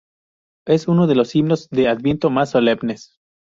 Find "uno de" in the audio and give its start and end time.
0.87-1.13